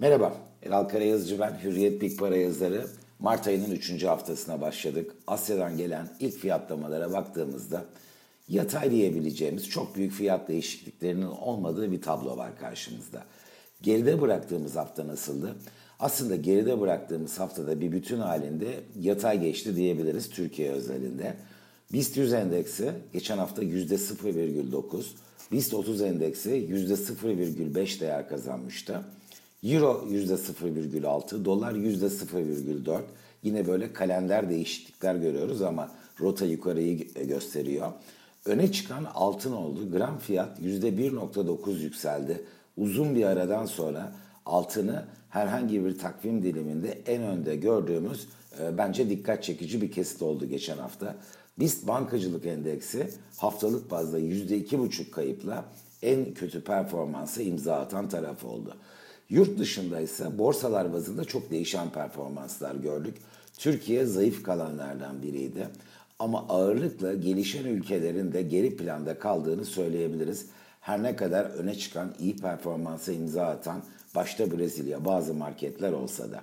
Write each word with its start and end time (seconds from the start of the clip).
Merhaba, 0.00 0.34
Elal 0.62 0.84
Karayazıcı 0.84 1.40
ben, 1.40 1.58
Hürriyet 1.64 2.02
Big 2.02 2.18
Para 2.18 2.36
yazarı. 2.36 2.86
Mart 3.18 3.46
ayının 3.46 3.70
3. 3.70 4.04
haftasına 4.04 4.60
başladık. 4.60 5.12
Asya'dan 5.26 5.76
gelen 5.76 6.08
ilk 6.20 6.34
fiyatlamalara 6.34 7.12
baktığımızda 7.12 7.84
yatay 8.48 8.90
diyebileceğimiz 8.90 9.68
çok 9.68 9.96
büyük 9.96 10.12
fiyat 10.12 10.48
değişikliklerinin 10.48 11.26
olmadığı 11.26 11.92
bir 11.92 12.02
tablo 12.02 12.36
var 12.36 12.58
karşımızda. 12.58 13.24
Geride 13.82 14.20
bıraktığımız 14.20 14.76
hafta 14.76 15.06
nasıldı? 15.06 15.56
Aslında 16.00 16.36
geride 16.36 16.80
bıraktığımız 16.80 17.38
haftada 17.40 17.80
bir 17.80 17.92
bütün 17.92 18.18
halinde 18.18 18.80
yatay 19.00 19.40
geçti 19.40 19.76
diyebiliriz 19.76 20.30
Türkiye 20.30 20.70
özelinde. 20.70 21.36
BIST 21.92 22.16
100 22.16 22.32
endeksi 22.32 22.92
geçen 23.12 23.38
hafta 23.38 23.62
%0,9, 23.62 25.04
BIST 25.52 25.74
30 25.74 26.02
endeksi 26.02 26.50
%0,5 26.50 28.00
değer 28.00 28.28
kazanmıştı. 28.28 29.02
Euro 29.62 30.04
%0,6, 30.10 31.44
dolar 31.44 31.72
%0,4. 31.72 33.00
Yine 33.42 33.66
böyle 33.66 33.92
kalender 33.92 34.50
değişiklikler 34.50 35.14
görüyoruz 35.14 35.62
ama 35.62 35.90
rota 36.20 36.44
yukarıyı 36.44 37.14
gösteriyor. 37.14 37.92
Öne 38.44 38.72
çıkan 38.72 39.04
altın 39.04 39.52
oldu. 39.52 39.90
Gram 39.92 40.18
fiyat 40.18 40.60
%1.9 40.60 41.78
yükseldi. 41.78 42.44
Uzun 42.76 43.14
bir 43.14 43.24
aradan 43.24 43.66
sonra 43.66 44.12
altını 44.46 45.04
herhangi 45.30 45.84
bir 45.84 45.98
takvim 45.98 46.42
diliminde 46.42 46.98
en 47.06 47.22
önde 47.22 47.56
gördüğümüz 47.56 48.28
e, 48.60 48.78
bence 48.78 49.10
dikkat 49.10 49.42
çekici 49.42 49.82
bir 49.82 49.92
kesit 49.92 50.22
oldu 50.22 50.46
geçen 50.46 50.78
hafta. 50.78 51.16
BIST 51.58 51.88
Bankacılık 51.88 52.46
Endeksi 52.46 53.10
haftalık 53.36 53.90
bazda 53.90 54.20
%2,5 54.20 55.10
kayıpla 55.10 55.64
en 56.02 56.34
kötü 56.34 56.64
performansa 56.64 57.42
imza 57.42 57.74
atan 57.74 58.08
taraf 58.08 58.44
oldu. 58.44 58.76
Yurt 59.30 59.58
dışında 59.58 60.00
ise 60.00 60.38
borsalar 60.38 60.92
bazında 60.92 61.24
çok 61.24 61.50
değişen 61.50 61.90
performanslar 61.90 62.74
gördük. 62.74 63.14
Türkiye 63.58 64.04
zayıf 64.06 64.42
kalanlardan 64.42 65.22
biriydi. 65.22 65.68
Ama 66.18 66.46
ağırlıkla 66.48 67.14
gelişen 67.14 67.64
ülkelerin 67.64 68.32
de 68.32 68.42
geri 68.42 68.76
planda 68.76 69.18
kaldığını 69.18 69.64
söyleyebiliriz. 69.64 70.46
Her 70.80 71.02
ne 71.02 71.16
kadar 71.16 71.44
öne 71.44 71.74
çıkan 71.74 72.14
iyi 72.18 72.36
performansa 72.36 73.12
imza 73.12 73.46
atan 73.46 73.82
başta 74.14 74.50
Brezilya 74.50 75.04
bazı 75.04 75.34
marketler 75.34 75.92
olsa 75.92 76.30
da. 76.32 76.42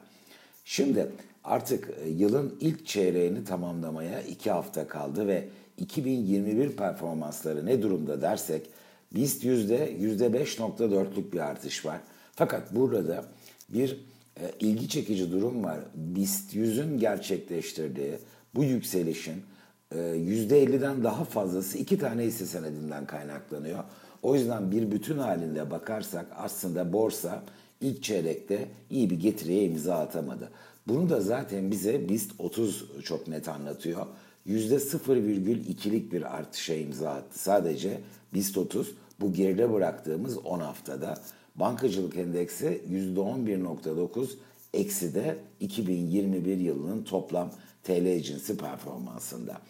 Şimdi 0.65 1.11
artık 1.43 1.89
e, 2.03 2.09
yılın 2.09 2.57
ilk 2.59 2.85
çeyreğini 2.85 3.43
tamamlamaya 3.43 4.21
iki 4.21 4.51
hafta 4.51 4.87
kaldı 4.87 5.27
ve 5.27 5.49
2021 5.77 6.71
performansları 6.71 7.65
ne 7.65 7.81
durumda 7.81 8.21
dersek 8.21 8.69
BIST 9.15 9.43
yüzde 9.43 9.91
5.4'lük 9.99 11.31
bir 11.31 11.39
artış 11.39 11.85
var. 11.85 11.99
Fakat 12.35 12.75
burada 12.75 13.25
bir 13.69 14.05
e, 14.39 14.51
ilgi 14.59 14.89
çekici 14.89 15.31
durum 15.31 15.63
var. 15.63 15.79
BIST 15.95 16.55
100'ün 16.55 16.99
gerçekleştirdiği 16.99 18.17
bu 18.55 18.63
yükselişin 18.63 19.43
e, 19.91 19.97
%50'den 19.97 21.03
daha 21.03 21.23
fazlası 21.23 21.77
iki 21.77 21.97
tane 21.97 22.23
hisse 22.23 22.45
senedinden 22.45 23.05
kaynaklanıyor. 23.05 23.83
O 24.21 24.35
yüzden 24.35 24.71
bir 24.71 24.91
bütün 24.91 25.17
halinde 25.17 25.71
bakarsak 25.71 26.25
aslında 26.35 26.93
borsa 26.93 27.43
ilk 27.81 28.03
çeyrekte 28.03 28.67
iyi 28.89 29.09
bir 29.09 29.19
getiriye 29.19 29.63
imza 29.63 29.95
atamadı. 29.95 30.49
Bunu 30.87 31.09
da 31.09 31.21
zaten 31.21 31.71
bize 31.71 32.09
BIST 32.09 32.31
30 32.39 32.85
çok 33.03 33.27
net 33.27 33.47
anlatıyor. 33.47 34.05
%0,2'lik 34.47 36.11
bir 36.11 36.35
artışa 36.37 36.73
imza 36.73 37.09
attı. 37.09 37.39
Sadece 37.39 38.01
BIST 38.33 38.57
30 38.57 38.95
bu 39.19 39.33
geride 39.33 39.73
bıraktığımız 39.73 40.37
10 40.37 40.59
haftada. 40.59 41.17
Bankacılık 41.55 42.17
endeksi 42.17 42.81
%11.9 42.91 44.27
eksi 44.73 45.15
de 45.15 45.37
2021 45.59 46.57
yılının 46.57 47.03
toplam 47.03 47.51
TL 47.83 48.21
cinsi 48.21 48.57
performansında. 48.57 49.61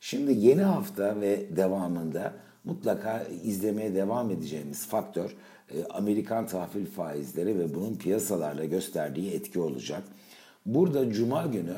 Şimdi 0.00 0.32
yeni 0.32 0.62
hafta 0.62 1.20
ve 1.20 1.56
devamında 1.56 2.34
mutlaka 2.64 3.26
izlemeye 3.44 3.94
devam 3.94 4.30
edeceğimiz 4.30 4.86
faktör 4.86 5.36
e, 5.74 5.84
Amerikan 5.84 6.46
tahvil 6.46 6.86
faizleri 6.86 7.58
ve 7.58 7.74
bunun 7.74 7.94
piyasalarla 7.94 8.64
gösterdiği 8.64 9.30
etki 9.30 9.60
olacak. 9.60 10.02
Burada 10.66 11.12
cuma 11.12 11.46
günü 11.46 11.76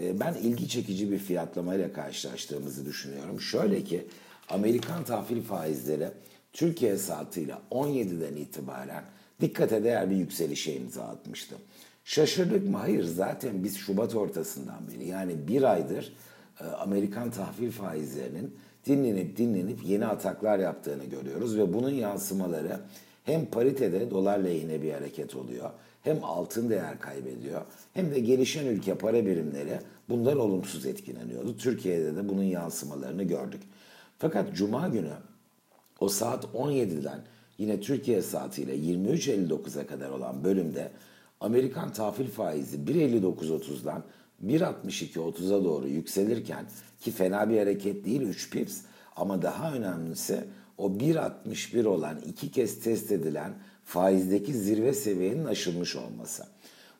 e, 0.00 0.20
ben 0.20 0.34
ilgi 0.34 0.68
çekici 0.68 1.10
bir 1.12 1.18
fiyatlamayla 1.18 1.92
karşılaştığımızı 1.92 2.86
düşünüyorum. 2.86 3.40
Şöyle 3.40 3.84
ki 3.84 4.06
Amerikan 4.48 5.04
tahvil 5.04 5.42
faizleri 5.42 6.08
Türkiye 6.52 6.96
saatiyle 6.96 7.54
17'den 7.70 8.36
itibaren 8.36 9.04
dikkate 9.40 9.84
değer 9.84 10.10
bir 10.10 10.16
yükselişe 10.16 10.72
imza 10.72 11.02
atmıştı. 11.02 11.54
Şaşırdık 12.04 12.68
mı? 12.68 12.76
Hayır 12.76 13.04
zaten 13.04 13.64
biz 13.64 13.76
Şubat 13.76 14.14
ortasından 14.14 14.88
beri 14.88 15.08
yani 15.08 15.48
bir 15.48 15.62
aydır 15.62 16.12
e, 16.60 16.64
Amerikan 16.64 17.30
tahvil 17.30 17.70
faizlerinin 17.70 18.56
dinlenip 18.86 19.36
dinlenip 19.36 19.84
yeni 19.84 20.06
ataklar 20.06 20.58
yaptığını 20.58 21.04
görüyoruz 21.04 21.58
ve 21.58 21.72
bunun 21.72 21.90
yansımaları 21.90 22.80
hem 23.24 23.46
paritede 23.46 24.10
dolar 24.10 24.38
lehine 24.38 24.82
bir 24.82 24.92
hareket 24.92 25.36
oluyor 25.36 25.70
hem 26.02 26.24
altın 26.24 26.70
değer 26.70 27.00
kaybediyor 27.00 27.62
hem 27.92 28.10
de 28.10 28.20
gelişen 28.20 28.66
ülke 28.66 28.94
para 28.94 29.26
birimleri 29.26 29.78
bundan 30.08 30.38
olumsuz 30.38 30.86
etkileniyordu. 30.86 31.56
Türkiye'de 31.56 32.16
de 32.16 32.28
bunun 32.28 32.42
yansımalarını 32.42 33.22
gördük. 33.22 33.62
Fakat 34.18 34.56
cuma 34.56 34.88
günü 34.88 35.12
o 35.98 36.08
saat 36.08 36.44
17'den 36.44 37.20
yine 37.58 37.80
Türkiye 37.80 38.22
saatiyle 38.22 38.76
23.59'a 38.76 39.86
kadar 39.86 40.10
olan 40.10 40.44
bölümde 40.44 40.92
Amerikan 41.40 41.92
tahvil 41.92 42.28
faizi 42.28 42.76
1.59.30'dan 42.76 44.04
1.62.30'a 44.46 45.64
doğru 45.64 45.88
yükselirken 45.88 46.66
ki 47.00 47.10
fena 47.10 47.50
bir 47.50 47.58
hareket 47.58 48.04
değil 48.04 48.22
3 48.22 48.50
pips 48.50 48.80
ama 49.16 49.42
daha 49.42 49.72
önemlisi 49.72 50.44
o 50.78 50.88
1.61 50.88 51.86
olan 51.86 52.18
iki 52.20 52.50
kez 52.50 52.80
test 52.80 53.12
edilen 53.12 53.54
faizdeki 53.84 54.54
zirve 54.54 54.92
seviyenin 54.92 55.44
aşılmış 55.44 55.96
olması. 55.96 56.46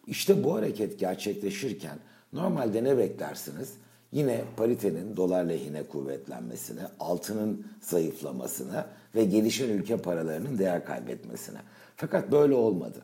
İşte 0.07 0.45
bu 0.45 0.55
hareket 0.55 0.99
gerçekleşirken 0.99 1.99
normalde 2.33 2.85
ne 2.85 2.99
beklersiniz? 2.99 3.73
Yine 4.13 4.45
paritenin 4.57 5.17
dolar 5.17 5.45
lehine 5.45 5.83
kuvvetlenmesine, 5.83 6.81
altının 7.01 7.67
zayıflamasına 7.81 8.87
ve 9.15 9.25
gelişen 9.25 9.69
ülke 9.69 9.97
paralarının 9.97 10.59
değer 10.59 10.85
kaybetmesine. 10.85 11.59
Fakat 11.97 12.33
böyle 12.33 12.55
olmadı. 12.55 13.03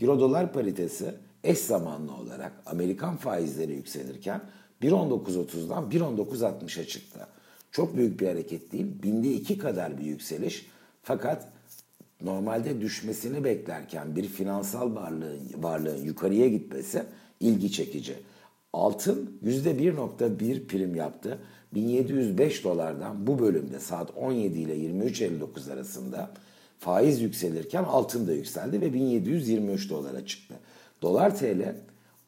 Euro 0.00 0.20
dolar 0.20 0.52
paritesi 0.52 1.14
eş 1.44 1.58
zamanlı 1.58 2.14
olarak 2.14 2.52
Amerikan 2.66 3.16
faizleri 3.16 3.74
yükselirken 3.74 4.40
1.19.30'dan 4.82 5.90
1.19.60'a 5.90 6.86
çıktı. 6.86 7.26
Çok 7.70 7.96
büyük 7.96 8.20
bir 8.20 8.26
hareket 8.26 8.72
değil, 8.72 8.86
binde 9.02 9.32
iki 9.32 9.58
kadar 9.58 9.98
bir 9.98 10.04
yükseliş. 10.04 10.66
Fakat 11.02 11.48
normalde 12.22 12.80
düşmesini 12.80 13.44
beklerken 13.44 14.16
bir 14.16 14.28
finansal 14.28 14.94
varlığın, 14.94 15.40
varlığın 15.56 16.04
yukarıya 16.04 16.48
gitmesi 16.48 17.02
ilgi 17.40 17.72
çekici. 17.72 18.16
Altın 18.76 19.38
%1.1 19.44 20.66
prim 20.66 20.94
yaptı. 20.94 21.38
1705 21.74 22.64
dolardan 22.64 23.26
bu 23.26 23.38
bölümde 23.38 23.80
saat 23.80 24.10
17 24.16 24.58
ile 24.58 24.76
23.59 24.76 25.72
arasında 25.72 26.30
faiz 26.78 27.20
yükselirken 27.20 27.84
altın 27.84 28.26
da 28.26 28.32
yükseldi 28.32 28.80
ve 28.80 28.94
1723 28.94 29.90
dolara 29.90 30.26
çıktı. 30.26 30.54
Dolar 31.02 31.36
TL 31.36 31.76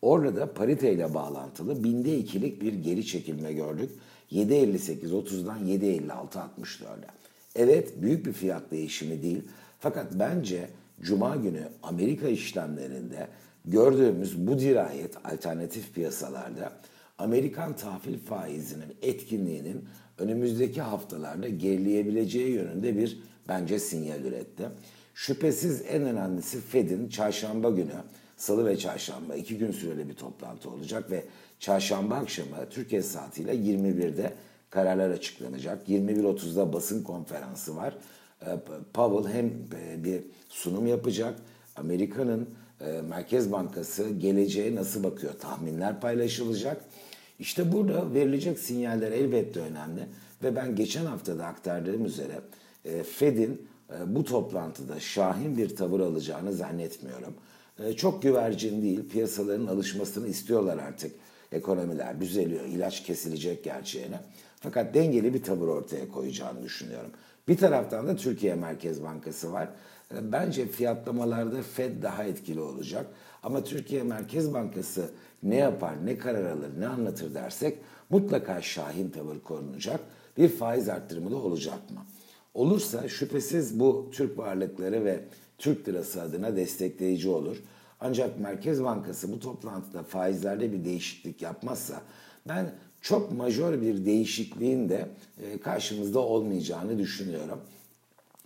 orada 0.03 0.53
pariteyle 0.53 1.14
bağlantılı 1.14 1.84
binde 1.84 2.19
ikilik 2.19 2.62
bir 2.62 2.72
geri 2.72 3.06
çekilme 3.06 3.53
gördük. 3.53 3.91
7.58.30'dan 4.32 5.66
7.56.64'e. 5.66 7.09
Evet 7.56 8.03
büyük 8.03 8.26
bir 8.26 8.32
fiyat 8.32 8.70
değişimi 8.70 9.22
değil. 9.22 9.42
Fakat 9.80 10.06
bence 10.15 10.69
Cuma 11.03 11.36
günü 11.36 11.69
Amerika 11.82 12.28
işlemlerinde 12.28 13.28
gördüğümüz 13.71 14.47
bu 14.47 14.59
dirayet 14.59 15.27
alternatif 15.27 15.95
piyasalarda 15.95 16.72
Amerikan 17.19 17.77
tahvil 17.77 18.19
faizinin 18.19 18.97
etkinliğinin 19.03 19.84
önümüzdeki 20.19 20.83
haftalarda 20.83 21.48
gerileyebileceği 21.48 22.51
yönünde 22.51 22.98
bir 22.98 23.19
bence 23.48 23.78
sinyal 23.78 24.25
üretti. 24.25 24.69
Şüphesiz 25.15 25.83
en 25.89 26.03
önemlisi 26.03 26.60
Fed'in 26.60 27.09
çarşamba 27.09 27.71
günü, 27.71 27.95
salı 28.37 28.66
ve 28.66 28.78
çarşamba 28.78 29.34
iki 29.34 29.59
gün 29.59 29.72
süreli 29.72 30.09
bir 30.09 30.15
toplantı 30.15 30.71
olacak 30.71 31.10
ve 31.10 31.25
çarşamba 31.60 32.15
akşamı 32.15 32.57
Türkiye 32.71 33.03
saatiyle 33.03 33.54
21'de 33.54 34.33
kararlar 34.71 35.10
açıklanacak. 35.10 35.89
21.30'da 35.89 36.72
basın 36.72 37.03
konferansı 37.03 37.77
var. 37.77 37.95
Ee, 38.42 38.47
Powell 38.95 39.33
hem 39.33 39.47
e, 39.47 40.04
bir 40.04 40.22
sunum 40.48 40.87
yapacak, 40.87 41.39
Amerika'nın 41.77 42.48
e, 42.80 43.01
Merkez 43.09 43.53
Bankası 43.53 44.10
geleceğe 44.10 44.75
nasıl 44.75 45.04
bakıyor 45.04 45.33
tahminler 45.33 46.01
paylaşılacak. 46.01 46.84
İşte 47.39 47.72
burada 47.72 48.15
verilecek 48.15 48.59
sinyaller 48.59 49.13
elbette 49.13 49.60
önemli 49.60 50.01
ve 50.42 50.57
ben 50.57 50.77
geçen 50.77 51.07
hafta 51.07 51.39
da 51.39 51.47
aktardığım 51.47 52.04
üzere 52.04 52.41
e, 52.84 53.03
Fed'in 53.03 53.69
bu 54.07 54.25
toplantıda 54.25 55.01
şahin 55.01 55.57
bir 55.57 55.77
tavır 55.77 56.01
alacağını 56.01 56.53
zannetmiyorum. 56.53 57.34
e, 57.84 57.92
çok 57.92 58.22
güvercin 58.22 58.83
değil. 58.83 59.09
Piyasaların 59.09 59.66
alışmasını 59.66 60.28
istiyorlar 60.28 60.78
artık. 60.78 61.13
Ekonomiler 61.53 62.21
düzeliyor. 62.21 62.65
ilaç 62.65 63.03
kesilecek 63.03 63.65
gerçeğine. 63.65 64.21
Fakat 64.60 64.95
dengeli 64.95 65.34
bir 65.34 65.42
tavır 65.42 65.69
ortaya 65.69 66.09
koyacağını 66.09 66.63
düşünüyorum. 66.63 67.10
Bir 67.48 67.57
taraftan 67.57 68.09
da 68.09 68.16
Türkiye 68.16 68.54
Merkez 68.54 69.03
Bankası 69.03 69.53
var. 69.53 69.69
Bence 70.10 70.66
fiyatlamalarda 70.66 71.63
Fed 71.63 72.03
daha 72.03 72.25
etkili 72.25 72.60
olacak. 72.60 73.07
Ama 73.43 73.65
Türkiye 73.65 74.03
Merkez 74.03 74.55
Bankası 74.55 75.10
ne 75.43 75.57
yapar, 75.57 76.07
ne 76.07 76.19
karar 76.19 76.51
alır, 76.51 76.71
ne 76.78 76.89
anlatır 76.89 77.34
dersek 77.34 77.78
mutlaka 78.10 78.63
şahin 78.63 79.10
tavır 79.10 79.41
korunacak. 79.41 80.01
Bir 80.39 80.49
faiz 80.49 80.89
arttırımı 80.89 81.31
da 81.31 81.37
olacak 81.37 81.91
mı? 81.91 82.01
Olursa 82.55 83.09
şüphesiz 83.09 83.81
bu 83.81 84.10
Türk 84.13 84.39
varlıkları 84.39 85.05
ve 85.05 85.21
Türk 85.59 85.89
lirası 85.89 86.22
adına 86.22 86.57
destekleyici 86.57 87.28
olur. 87.28 87.57
Ancak 88.01 88.41
Merkez 88.41 88.84
Bankası 88.84 89.33
bu 89.33 89.41
toplantıda 89.41 90.03
faizlerde 90.03 90.72
bir 90.72 90.84
değişiklik 90.84 91.43
yapmazsa 91.43 92.03
ben 92.49 92.75
çok 93.01 93.33
majör 93.33 93.83
bir 93.83 94.04
değişikliğin 94.04 94.89
de 94.89 95.09
e, 95.43 95.61
karşımızda 95.61 96.21
olmayacağını 96.21 96.99
düşünüyorum. 96.99 97.61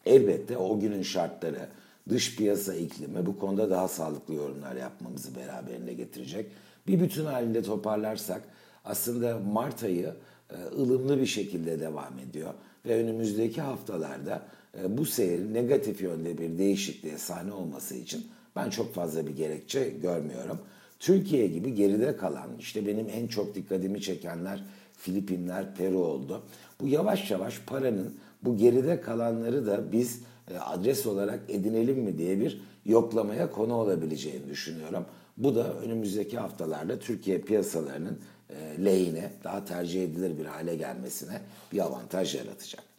Elbette 0.07 0.57
o 0.57 0.81
günün 0.81 1.03
şartları, 1.03 1.69
dış 2.09 2.37
piyasa 2.37 2.75
iklimi 2.75 3.27
bu 3.27 3.39
konuda 3.39 3.71
daha 3.71 3.89
sağlıklı 3.89 4.35
yorumlar 4.35 4.77
yapmamızı 4.77 5.37
beraberinde 5.37 5.93
getirecek. 5.93 6.47
Bir 6.87 7.01
bütün 7.01 7.25
halinde 7.25 7.63
toparlarsak 7.63 8.43
aslında 8.85 9.39
Mart 9.39 9.83
ayı 9.83 10.15
e, 10.51 10.57
ılımlı 10.77 11.21
bir 11.21 11.27
şekilde 11.27 11.81
devam 11.81 12.19
ediyor 12.31 12.55
ve 12.87 13.03
önümüzdeki 13.03 13.61
haftalarda 13.61 14.43
e, 14.83 14.99
bu 14.99 15.07
seyrin 15.07 15.55
negatif 15.55 16.03
yönde 16.03 16.39
bir 16.39 16.59
değişikliğe 16.59 17.19
sahne 17.19 17.53
olması 17.53 17.95
için 17.95 18.27
ben 18.57 18.71
çok 18.71 18.95
fazla 18.95 19.27
bir 19.27 19.37
gerekçe 19.37 19.89
görmüyorum. 19.89 20.59
Türkiye 20.99 21.47
gibi 21.47 21.75
geride 21.75 22.17
kalan, 22.17 22.49
işte 22.59 22.87
benim 22.87 23.07
en 23.09 23.27
çok 23.27 23.55
dikkatimi 23.55 24.01
çekenler 24.01 24.65
Filipinler, 24.97 25.75
Peru 25.75 25.99
oldu. 25.99 26.43
Bu 26.81 26.89
yavaş 26.89 27.31
yavaş 27.31 27.61
paranın 27.67 28.15
bu 28.43 28.57
geride 28.57 29.01
kalanları 29.01 29.67
da 29.67 29.93
biz 29.93 30.21
e, 30.51 30.59
adres 30.59 31.07
olarak 31.07 31.41
edinelim 31.49 31.99
mi 31.99 32.19
diye 32.19 32.41
bir 32.41 32.63
yoklamaya 32.85 33.51
konu 33.51 33.75
olabileceğini 33.75 34.49
düşünüyorum. 34.49 35.07
Bu 35.37 35.55
da 35.57 35.75
önümüzdeki 35.75 36.39
haftalarda 36.39 36.99
Türkiye 36.99 37.41
piyasalarının 37.41 38.19
e, 38.51 38.85
lehine 38.85 39.31
daha 39.45 39.65
tercih 39.65 40.05
edilir 40.05 40.39
bir 40.39 40.45
hale 40.45 40.77
gelmesine 40.77 41.41
bir 41.73 41.79
avantaj 41.79 42.35
yaratacak. 42.35 42.92